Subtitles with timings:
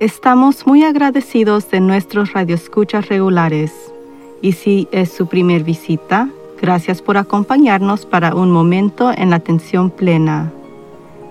[0.00, 3.72] Estamos muy agradecidos de nuestros radioescuchas regulares
[4.42, 6.28] y si es su primer visita,
[6.60, 10.52] gracias por acompañarnos para un momento en la atención plena.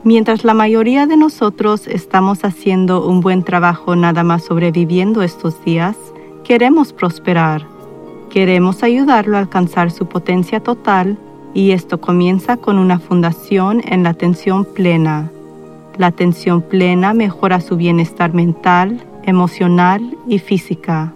[0.05, 5.97] Mientras la mayoría de nosotros estamos haciendo un buen trabajo nada más sobreviviendo estos días,
[6.45, 7.67] queremos prosperar.
[8.29, 11.17] Queremos ayudarlo a alcanzar su potencia total
[11.53, 15.29] y esto comienza con una fundación en la atención plena.
[15.97, 21.13] La atención plena mejora su bienestar mental, emocional y física.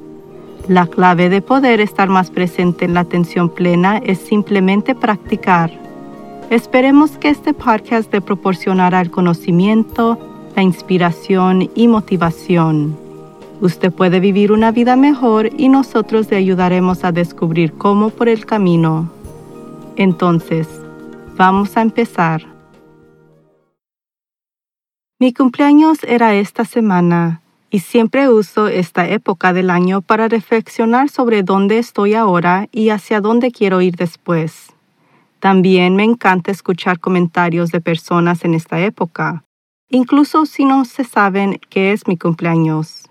[0.68, 5.72] La clave de poder estar más presente en la atención plena es simplemente practicar.
[6.50, 10.20] Esperemos que este podcast le proporcionará el conocimiento,
[10.56, 12.98] la inspiración y motivación.
[13.62, 18.46] Usted puede vivir una vida mejor y nosotros le ayudaremos a descubrir cómo por el
[18.46, 19.10] camino.
[19.96, 20.68] Entonces,
[21.36, 22.57] vamos a empezar.
[25.20, 31.42] Mi cumpleaños era esta semana y siempre uso esta época del año para reflexionar sobre
[31.42, 34.74] dónde estoy ahora y hacia dónde quiero ir después.
[35.40, 39.44] También me encanta escuchar comentarios de personas en esta época,
[39.90, 43.10] incluso si no se saben qué es mi cumpleaños.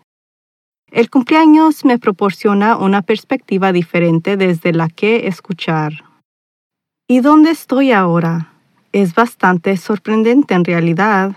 [0.92, 6.04] El cumpleaños me proporciona una perspectiva diferente desde la que escuchar.
[7.08, 8.52] ¿Y dónde estoy ahora?
[8.92, 11.36] Es bastante sorprendente en realidad.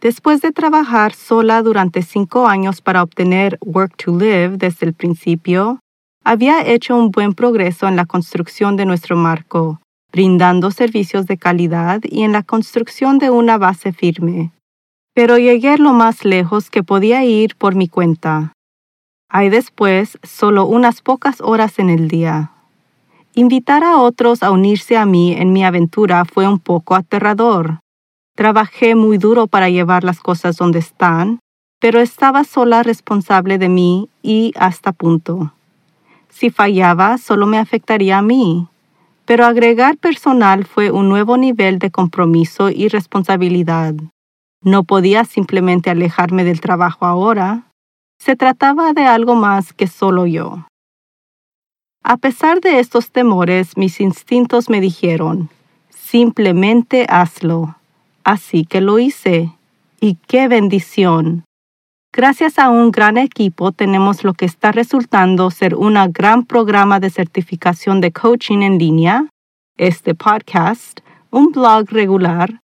[0.00, 5.80] Después de trabajar sola durante cinco años para obtener Work to Live desde el principio,
[6.24, 12.00] había hecho un buen progreso en la construcción de nuestro marco, brindando servicios de calidad
[12.04, 14.52] y en la construcción de una base firme.
[15.14, 18.52] Pero llegué lo más lejos que podía ir por mi cuenta.
[19.28, 22.52] Hay después solo unas pocas horas en el día.
[23.34, 27.80] Invitar a otros a unirse a mí en mi aventura fue un poco aterrador.
[28.36, 31.38] Trabajé muy duro para llevar las cosas donde están,
[31.80, 35.52] pero estaba sola responsable de mí y hasta punto.
[36.30, 38.66] Si fallaba, solo me afectaría a mí.
[39.24, 43.94] Pero agregar personal fue un nuevo nivel de compromiso y responsabilidad.
[44.60, 47.70] No podía simplemente alejarme del trabajo ahora.
[48.18, 50.66] Se trataba de algo más que solo yo.
[52.02, 55.50] A pesar de estos temores, mis instintos me dijeron,
[55.88, 57.76] simplemente hazlo.
[58.24, 59.52] Así que lo hice.
[60.00, 61.44] Y qué bendición.
[62.12, 67.10] Gracias a un gran equipo tenemos lo que está resultando ser un gran programa de
[67.10, 69.26] certificación de coaching en línea,
[69.76, 72.60] este podcast, un blog regular,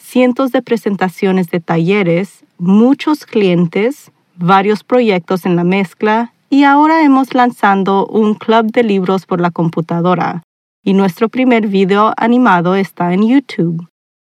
[0.00, 7.34] cientos de presentaciones de talleres, muchos clientes, varios proyectos en la mezcla y ahora hemos
[7.34, 10.42] lanzado un club de libros por la computadora
[10.84, 13.88] y nuestro primer video animado está en YouTube.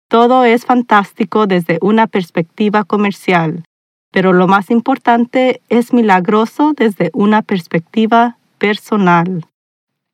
[0.09, 3.65] Todo es fantástico desde una perspectiva comercial,
[4.11, 9.47] pero lo más importante es milagroso desde una perspectiva personal.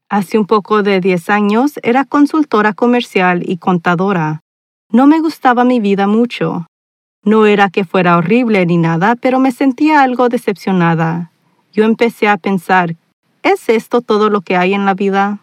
[0.09, 4.41] Hace un poco de 10 años era consultora comercial y contadora.
[4.91, 6.67] No me gustaba mi vida mucho.
[7.23, 11.31] No era que fuera horrible ni nada, pero me sentía algo decepcionada
[11.75, 12.95] yo empecé a pensar,
[13.43, 15.41] ¿es esto todo lo que hay en la vida?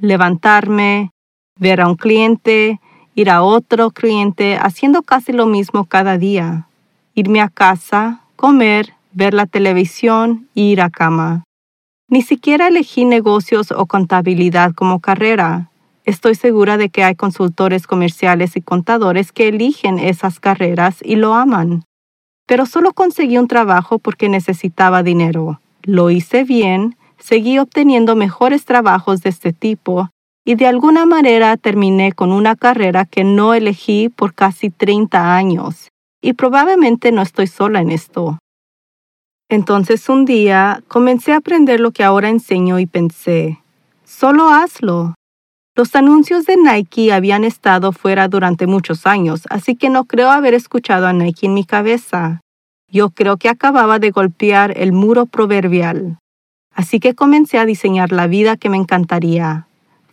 [0.00, 1.10] Levantarme,
[1.56, 2.80] ver a un cliente,
[3.20, 6.66] ir a otro cliente, haciendo casi lo mismo cada día.
[7.14, 11.44] Irme a casa, comer, ver la televisión y ir a cama.
[12.08, 15.70] Ni siquiera elegí negocios o contabilidad como carrera.
[16.04, 21.34] Estoy segura de que hay consultores comerciales y contadores que eligen esas carreras y lo
[21.34, 21.84] aman
[22.50, 25.60] pero solo conseguí un trabajo porque necesitaba dinero.
[25.84, 30.10] Lo hice bien, seguí obteniendo mejores trabajos de este tipo
[30.44, 35.88] y de alguna manera terminé con una carrera que no elegí por casi 30 años.
[36.22, 38.38] Y probablemente no estoy sola en esto.
[39.48, 43.58] Entonces un día comencé a aprender lo que ahora enseño y pensé,
[44.04, 45.14] solo hazlo.
[45.74, 50.54] Los anuncios de Nike habían estado fuera durante muchos años, así que no creo haber
[50.54, 52.40] escuchado a Nike en mi cabeza.
[52.88, 56.18] Yo creo que acababa de golpear el muro proverbial.
[56.74, 59.68] Así que comencé a diseñar la vida que me encantaría.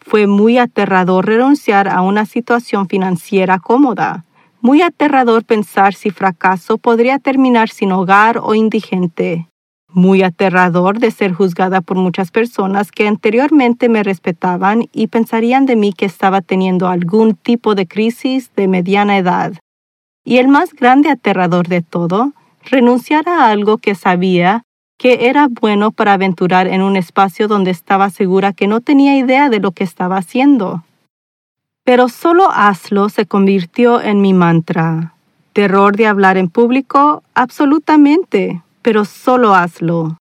[0.08, 4.26] Fue muy aterrador renunciar a una situación financiera cómoda.
[4.62, 9.48] Muy aterrador pensar si fracaso podría terminar sin hogar o indigente
[9.98, 15.76] muy aterrador de ser juzgada por muchas personas que anteriormente me respetaban y pensarían de
[15.76, 19.54] mí que estaba teniendo algún tipo de crisis de mediana edad.
[20.24, 22.34] Y el más grande aterrador de todo,
[22.70, 24.64] renunciar a algo que sabía
[24.98, 29.50] que era bueno para aventurar en un espacio donde estaba segura que no tenía idea
[29.50, 30.84] de lo que estaba haciendo.
[31.84, 35.14] Pero solo hazlo se convirtió en mi mantra.
[35.54, 37.24] ¿Terror de hablar en público?
[37.34, 40.18] Absolutamente, pero solo hazlo.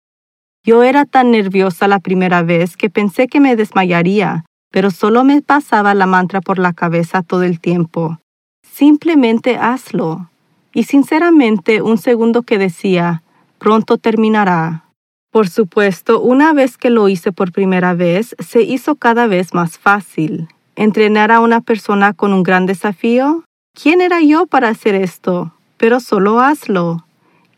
[0.64, 5.40] Yo era tan nerviosa la primera vez que pensé que me desmayaría, pero solo me
[5.43, 8.19] pasaba la mantra por la cabeza todo el tiempo.
[8.62, 10.28] Simplemente hazlo.
[10.75, 13.23] Y sinceramente un segundo que decía,
[13.58, 14.85] pronto terminará.
[15.31, 19.79] Por supuesto, una vez que lo hice por primera vez, se hizo cada vez más
[19.79, 20.49] fácil.
[20.76, 23.44] ¿Entrenar a una persona con un gran desafío?
[23.75, 25.53] ¿Quién era yo para hacer esto?
[25.76, 27.06] Pero solo hazlo.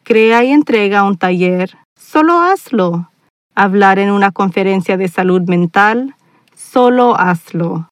[0.03, 1.77] Crea y entrega un taller,
[2.11, 3.11] Solo hazlo.
[3.55, 6.15] Hablar en una conferencia de salud mental,
[6.55, 7.89] solo hazlo.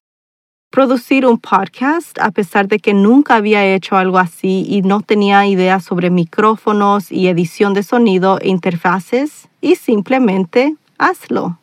[0.77, 5.43] Producir un podcast a pesar de que nunca había hecho algo así y no tenía
[5.47, 11.57] idea sobre micrófonos y edición de sonido e interfaces, y simplemente hazlo.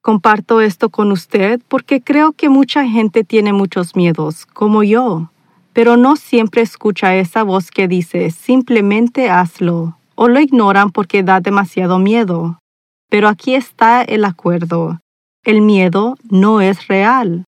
[0.00, 5.30] Comparto esto con usted porque creo que mucha gente tiene muchos miedos, como yo,
[5.74, 11.40] pero no siempre escucha esa voz que dice simplemente hazlo o lo ignoran porque da
[11.40, 12.58] demasiado miedo.
[13.10, 14.98] Pero aquí está el acuerdo.
[15.44, 17.44] El miedo no es real.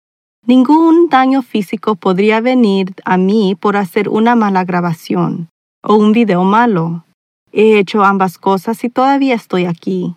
[0.47, 5.51] Ningún daño físico podría venir a mí por hacer una mala grabación
[5.83, 7.05] o un video malo.
[7.53, 10.15] He hecho ambas cosas y todavía estoy aquí.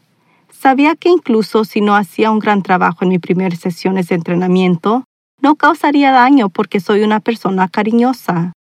[0.50, 5.04] Sabía que incluso si no hacía un gran trabajo en mis primeras sesiones de entrenamiento,
[5.42, 8.54] no causaría daño porque soy una persona cariñosa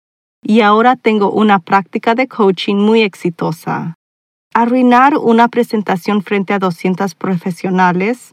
[0.43, 3.95] y ahora tengo una práctica de coaching muy exitosa.
[4.55, 8.33] Arruinar una presentación frente a 200 profesionales,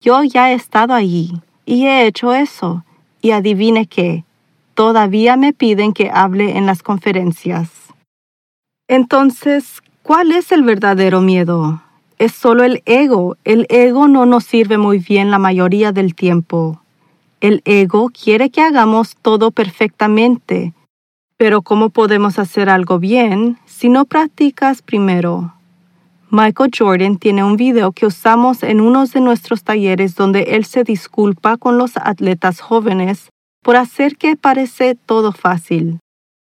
[0.00, 1.32] yo ya he estado allí
[1.68, 2.84] y he hecho eso.
[3.20, 4.24] Y adivine qué,
[4.74, 7.68] todavía me piden que hable en las conferencias.
[8.88, 11.82] Entonces, ¿cuál es el verdadero miedo?
[12.18, 13.36] Es solo el ego.
[13.44, 16.80] El ego no nos sirve muy bien la mayoría del tiempo.
[17.40, 20.72] El ego quiere que hagamos todo perfectamente,
[21.36, 25.52] pero ¿cómo podemos hacer algo bien si no practicas primero?
[26.30, 30.84] Michael Jordan tiene un video que usamos en uno de nuestros talleres donde él se
[30.84, 33.30] disculpa con los atletas jóvenes
[33.62, 36.00] por hacer que parece todo fácil.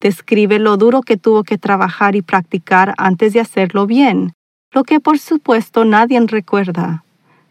[0.01, 4.33] Describe lo duro que tuvo que trabajar y practicar antes de hacerlo bien,
[4.73, 7.05] lo que por supuesto nadie recuerda.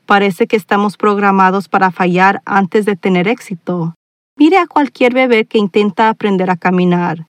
[0.05, 3.95] Parece que estamos programados para fallar antes de tener éxito.
[4.37, 7.27] Mire a cualquier bebé que intenta aprender a caminar.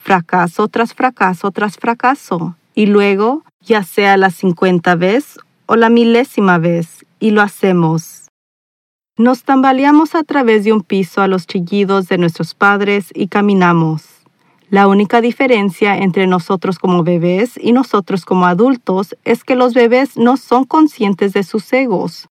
[0.00, 2.56] Fracaso tras fracaso tras fracaso.
[2.74, 8.28] Y luego, ya sea la cincuenta vez o la milésima vez, y lo hacemos.
[9.16, 14.04] Nos tambaleamos a través de un piso a los chillidos de nuestros padres y caminamos.
[14.70, 20.16] La única diferencia entre nosotros como bebés y nosotros como adultos es que los bebés
[20.16, 22.28] no son conscientes de sus egos.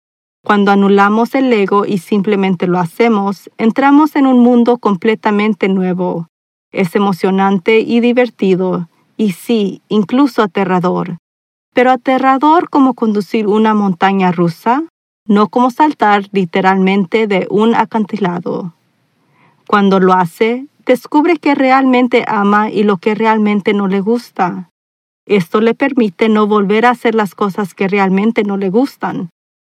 [0.43, 6.27] Cuando anulamos el ego y simplemente lo hacemos, entramos en un mundo completamente nuevo.
[6.71, 11.17] Es emocionante y divertido, y sí, incluso aterrador.
[11.73, 14.83] Pero aterrador como conducir una montaña rusa,
[15.27, 18.73] no como saltar literalmente de un acantilado.
[19.67, 24.69] Cuando lo hace, descubre que realmente ama y lo que realmente no le gusta.
[25.25, 29.29] Esto le permite no volver a hacer las cosas que realmente no le gustan,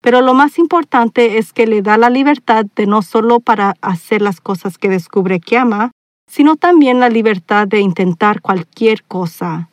[0.02, 4.22] pero lo más importante es que le da la libertad de no solo para hacer
[4.22, 5.90] las cosas que descubre que ama,
[6.28, 9.68] sino también la libertad de intentar cualquier cosa.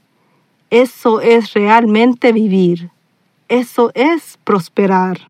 [0.72, 2.90] Eso es realmente vivir.
[3.48, 5.28] Eso es prosperar.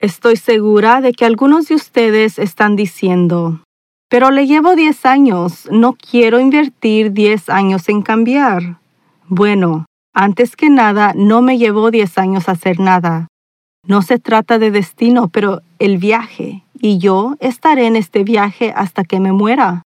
[0.00, 3.60] Estoy segura de que algunos de ustedes están diciendo,
[4.08, 8.78] pero le llevo 10 años, no quiero invertir 10 años en cambiar.
[9.28, 13.28] Bueno, antes que nada, no me llevó 10 años hacer nada.
[13.86, 19.04] No se trata de destino, pero el viaje, y yo estaré en este viaje hasta
[19.04, 19.82] que me muera.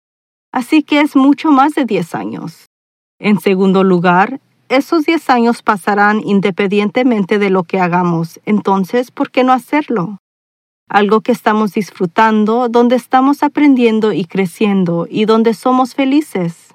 [0.56, 2.70] Así que es mucho más de 10 años.
[3.18, 9.44] En segundo lugar, esos 10 años pasarán independientemente de lo que hagamos, entonces, ¿por qué
[9.44, 10.16] no hacerlo?
[10.88, 16.74] Algo que estamos disfrutando, donde estamos aprendiendo y creciendo y donde somos felices.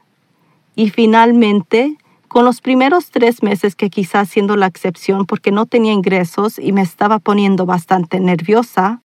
[0.75, 1.97] Y finalmente,
[2.27, 6.71] con los primeros tres meses que quizás siendo la excepción porque no tenía ingresos y
[6.71, 9.01] me estaba poniendo bastante nerviosa,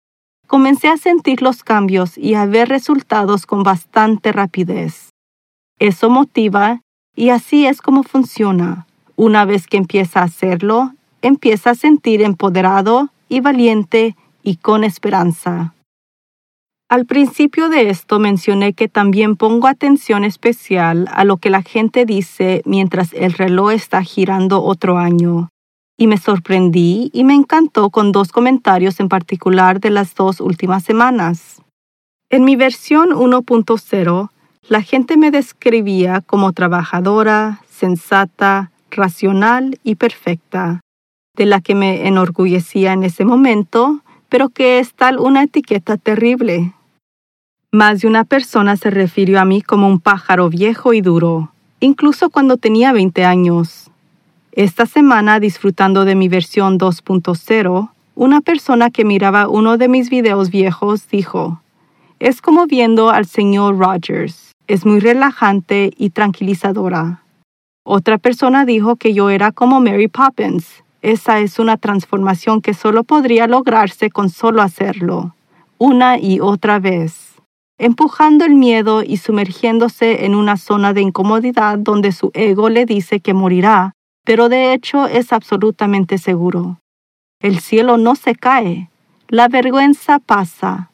[0.48, 5.10] comencé a sentir los cambios y a ver resultados con bastante rapidez.
[5.80, 6.82] Eso motiva
[7.16, 8.88] y así es como funciona.
[9.16, 15.74] Una vez que empieza a hacerlo, empieza a sentir empoderado y valiente y con esperanza.
[16.88, 22.06] Al principio de esto mencioné que también pongo atención especial a lo que la gente
[22.06, 25.50] dice mientras el reloj está girando otro año.
[25.98, 30.84] Y me sorprendí y me encantó con dos comentarios en particular de las dos últimas
[30.84, 31.62] semanas.
[32.30, 34.30] En mi versión 1.0,
[34.68, 40.82] La gente me describía como trabajadora, sensata, racional y perfecta,
[41.36, 46.74] de la que me enorgullecía en ese momento, pero que es tal una etiqueta terrible.
[47.72, 52.30] Más de una persona se refirió a mí como un pájaro viejo y duro, incluso
[52.30, 53.92] cuando tenía 20 años.
[54.56, 60.50] Esta semana, disfrutando de mi versión 2.0, una persona que miraba uno de mis videos
[60.50, 61.62] viejos dijo,
[62.20, 64.54] es como viendo al señor Rogers.
[64.68, 67.22] Es muy relajante y tranquilizadora.
[67.84, 70.86] Otra persona dijo que yo era como Mary Poppins.
[71.02, 75.36] Esa es una transformación que solo podría lograrse con solo hacerlo,
[75.78, 77.34] una y otra vez,
[77.78, 83.20] empujando el miedo y sumergiéndose en una zona de incomodidad donde su ego le dice
[83.20, 86.80] que morirá, pero de hecho es absolutamente seguro.
[87.40, 88.90] El cielo no se cae,
[89.30, 90.92] la vergüenza pasa,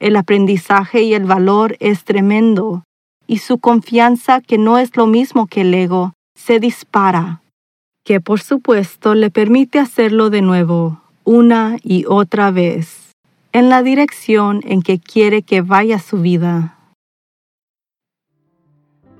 [0.00, 2.84] el aprendizaje y el valor es tremendo,
[3.26, 7.40] y su confianza, que no es lo mismo que el ego, se dispara,
[8.04, 13.12] que por supuesto le permite hacerlo de nuevo, una y otra vez,
[13.52, 16.76] en la dirección en que quiere que vaya su vida.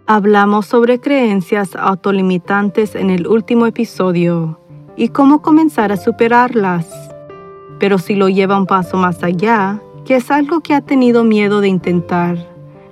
[0.06, 4.60] Hablamos sobre creencias autolimitantes en el último episodio
[4.96, 6.86] y cómo comenzar a superarlas.
[7.80, 11.62] Pero si lo lleva un paso más allá, que es algo que ha tenido miedo
[11.62, 12.36] de intentar,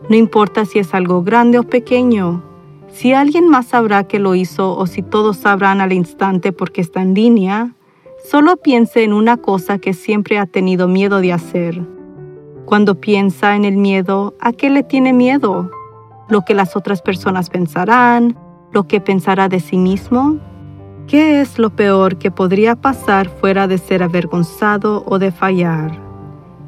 [0.09, 2.43] no importa si es algo grande o pequeño,
[2.89, 7.03] si alguien más sabrá que lo hizo o si todos sabrán al instante porque está
[7.03, 7.75] en línea,
[8.25, 11.79] solo piense en una cosa que siempre ha tenido miedo de hacer.
[12.65, 15.71] Cuando piensa en el miedo, ¿a qué le tiene miedo?
[16.29, 18.37] Lo que las otras personas pensarán,
[18.73, 20.39] lo que pensará de sí mismo.
[21.07, 26.01] ¿Qué es lo peor que podría pasar fuera de ser avergonzado o de fallar?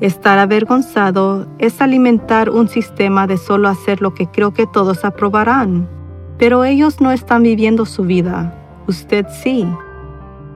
[0.00, 5.88] Estar avergonzado es alimentar un sistema de solo hacer lo que creo que todos aprobarán,
[6.37, 8.54] pero ellos no están viviendo su vida,
[8.88, 9.66] usted sí.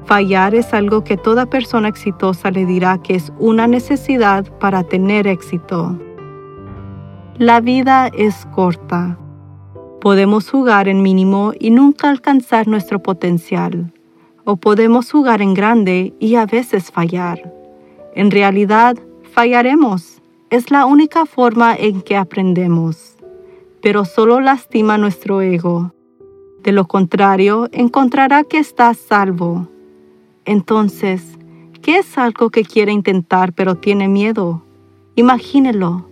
[0.06, 5.26] Fallar es algo que toda persona exitosa le dirá que es una necesidad para tener
[5.26, 5.98] éxito.
[7.38, 9.16] La vida es corta.
[10.00, 13.92] Podemos jugar en mínimo y nunca alcanzar nuestro potencial.
[14.44, 17.54] O podemos jugar en grande y a veces fallar.
[18.16, 20.20] En realidad, fallaremos.
[20.50, 23.16] Es la única forma en que aprendemos.
[23.82, 25.92] Pero solo lastima nuestro ego.
[26.64, 29.68] De lo contrario, encontrará que está salvo.
[30.44, 31.38] Entonces,
[31.82, 34.64] ¿qué es algo que quiere intentar pero tiene miedo?
[35.14, 36.08] Imagínelo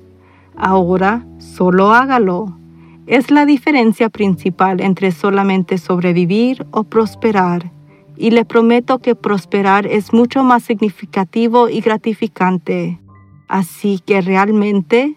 [0.57, 2.59] Ahora solo hágalo.
[3.07, 7.71] Es la diferencia principal entre solamente sobrevivir o prosperar.
[8.17, 12.99] Y le prometo que prosperar es mucho más significativo y gratificante.
[13.47, 15.17] Así que realmente,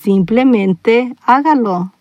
[0.00, 1.92] simplemente hágalo.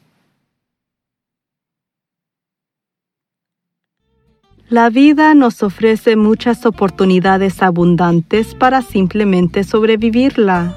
[4.69, 10.75] La vida nos ofrece muchas oportunidades abundantes para simplemente sobrevivirla.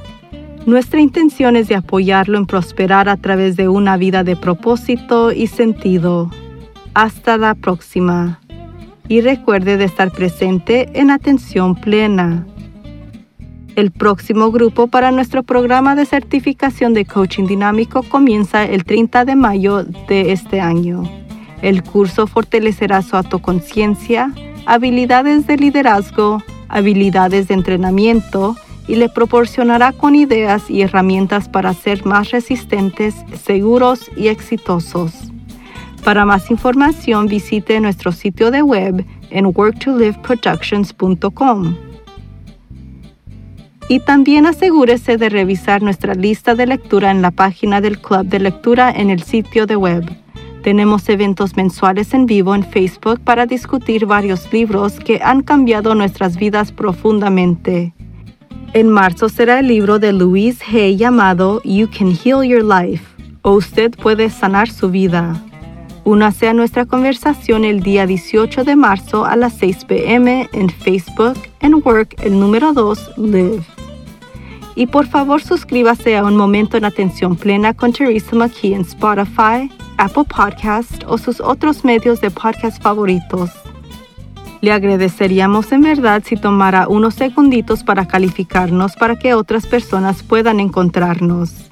[0.66, 5.46] Nuestra intención es de apoyarlo en prosperar a través de una vida de propósito y
[5.46, 6.30] sentido.
[6.92, 8.40] Hasta la próxima.
[9.08, 12.46] Y recuerde de estar presente en atención plena.
[13.74, 19.36] El próximo grupo para nuestro programa de certificación de coaching dinámico comienza el 30 de
[19.36, 21.04] mayo de este año.
[21.62, 24.32] El curso fortalecerá su autoconciencia,
[24.66, 28.56] habilidades de liderazgo, habilidades de entrenamiento,
[28.90, 35.30] y le proporcionará con ideas y herramientas para ser más resistentes, seguros y exitosos.
[36.02, 41.76] Para más información visite nuestro sitio de web en worktoliveproductions.com.
[43.88, 48.40] Y también asegúrese de revisar nuestra lista de lectura en la página del Club de
[48.40, 50.04] Lectura en el sitio de web.
[50.64, 56.36] Tenemos eventos mensuales en vivo en Facebook para discutir varios libros que han cambiado nuestras
[56.36, 57.94] vidas profundamente.
[58.72, 63.04] En marzo será el libro de Louise Hay llamado You Can Heal Your Life
[63.42, 65.42] o Usted puede sanar su vida.
[66.04, 71.36] Únase a nuestra conversación el día 18 de marzo a las 6 pm en Facebook
[71.58, 73.64] en Work el número 2 Live.
[74.76, 79.68] Y por favor suscríbase a Un Momento en Atención Plena con Teresa McKee en Spotify,
[79.96, 83.50] Apple Podcast o sus otros medios de podcast favoritos.
[84.60, 90.60] Le agradeceríamos en verdad si tomara unos segunditos para calificarnos para que otras personas puedan
[90.60, 91.70] encontrarnos.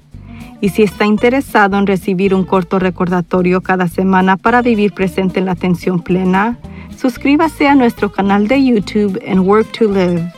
[0.61, 5.47] Y si está interesado en recibir un corto recordatorio cada semana para vivir presente en
[5.47, 6.59] la atención plena,
[6.97, 10.33] suscríbase a nuestro canal de YouTube en Work to Live.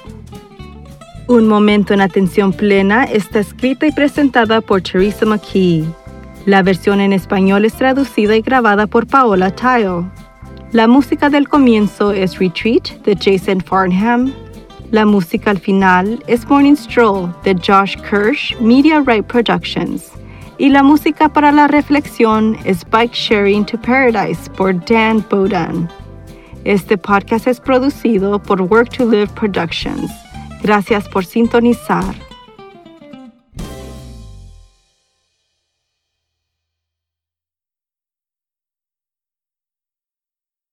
[1.29, 5.85] Un momento en atención plena está escrita y presentada por Teresa McKee.
[6.45, 10.07] La versión en español es traducida y grabada por Paola Tile.
[10.73, 14.33] La música del comienzo es Retreat de Jason Farnham.
[14.93, 20.13] La música al final es Morning Stroll de Josh Kirsch, Media Right Productions.
[20.59, 25.89] Y la música para la reflexión es Bike Sharing to Paradise por Dan Bodan.
[26.63, 30.09] Este podcast es producido por Work to Live Productions.
[30.63, 32.15] Gracias por sintonizar.